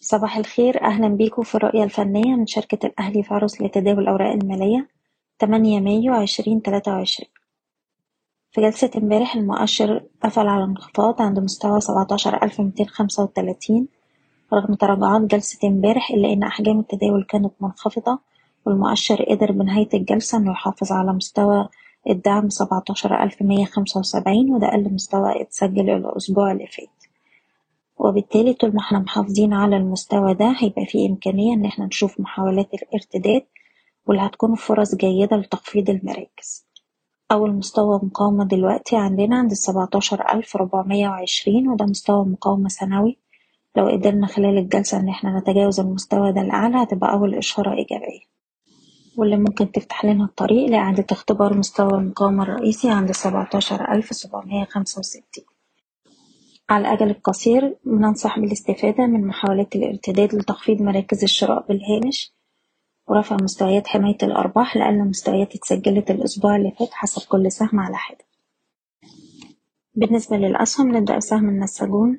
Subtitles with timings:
[0.00, 0.84] صباح الخير.
[0.84, 4.88] أهلا بيكم في الرؤية الفنية من شركة الأهلي فارس لتداول الأوراق المالية.
[5.40, 7.28] 8 مايو 2023
[8.52, 13.88] في جلسة امبارح المؤشر قفل على انخفاض عند مستوى 17235
[14.52, 18.18] رغم تراجعات جلسة امبارح إلا إن أحجام التداول كانت منخفضة
[18.66, 21.68] والمؤشر قدر بنهاية الجلسة إنه يحافظ على مستوى
[22.10, 26.99] الدعم 17175 وده أقل مستوى اتسجل الأسبوع اللي فات.
[28.04, 32.74] وبالتالي طول ما إحنا محافظين على المستوى ده هيبقى فيه إمكانية إن إحنا نشوف محاولات
[32.74, 33.42] الارتداد
[34.06, 36.66] واللي هتكون فرص جيدة لتخفيض المراكز.
[37.32, 43.18] أول مستوى مقاومة دلوقتي عندنا عند السبعتاشر ألف ربعمية وعشرين وده مستوى مقاومة سنوي.
[43.76, 48.20] لو قدرنا خلال الجلسة إن إحنا نتجاوز المستوى ده الأعلى هتبقى أول إشارة إيجابية.
[49.16, 54.98] واللي ممكن تفتح لنا الطريق لإعادة اختبار مستوى المقاومة الرئيسي عند سبعتاشر ألف سبعمية خمسة
[54.98, 55.44] وستين.
[56.70, 62.32] على الأجل القصير بننصح بالاستفادة من محاولات الارتداد لتخفيض مراكز الشراء بالهامش
[63.08, 68.24] ورفع مستويات حماية الأرباح لأقل مستويات اتسجلت الأسبوع اللي فات حسب كل سهم على حدة.
[69.94, 72.18] بالنسبة للأسهم نبدأ بسهم النساجون.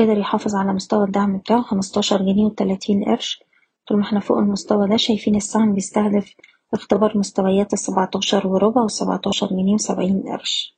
[0.00, 3.42] قدر يحافظ على مستوى الدعم بتاعه خمستاشر جنيه وتلاتين قرش.
[3.88, 6.34] طول ما إحنا فوق المستوى ده شايفين السهم بيستهدف
[6.74, 10.73] اختبار مستويات السبعتاشر وربع والسبعتاشر جنيه وسبعين قرش.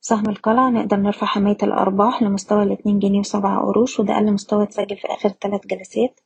[0.00, 4.96] سهم القلعة نقدر نرفع حماية الأرباح لمستوى الاتنين جنيه وسبعة قروش وده أقل مستوى اتسجل
[4.96, 6.20] في آخر تلات جلسات.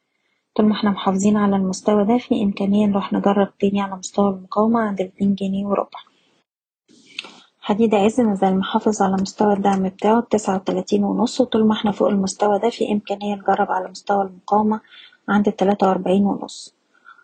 [0.56, 4.80] طول ما إحنا محافظين على المستوى ده في إمكانية نروح نجرب تاني على مستوى المقاومة
[4.80, 5.98] عند الاتنين جنيه وربع.
[7.60, 12.08] حديد عز مازال محافظ على مستوى الدعم بتاعه بتسعة وتلاتين ونص وطول ما إحنا فوق
[12.08, 14.80] المستوى ده في إمكانية نجرب على مستوى المقاومة
[15.28, 16.74] عند التلاتة وأربعين ونص.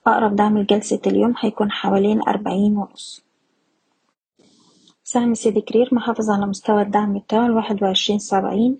[0.06, 3.29] أقرب دعم لجلسة اليوم هيكون حوالين أربعين ونص.
[5.04, 8.78] سهم سيدي كرير محافظ على مستوى الدعم بتاعه الواحد وعشرين سبعين.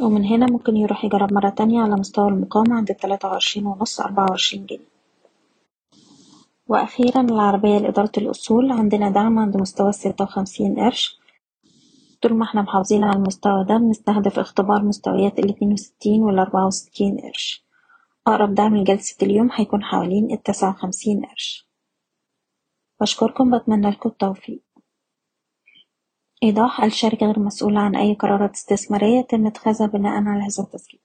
[0.00, 4.26] ومن هنا ممكن يروح يجرب مرة تانية على مستوى المقاومة عند التلاتة وعشرين ونص أربعة
[4.30, 4.90] وعشرين جنيه.
[6.68, 8.72] وأخيرا العربية لإدارة الأصول.
[8.72, 11.18] عندنا دعم عند مستوى الستة وخمسين قرش.
[12.22, 17.64] طول ما إحنا محافظين على المستوى ده بنستهدف اختبار مستويات الاتنين وستين والأربعة وستين قرش.
[18.26, 21.68] أقرب دعم لجلسة اليوم هيكون حوالين التسعة وخمسين قرش.
[23.00, 24.62] بشكركم بتمنى لكم التوفيق.
[26.42, 31.00] إيضاح الشركة غير مسؤولة عن أي قرارات استثمارية يتم اتخاذها بناءً على هذا التسجيل.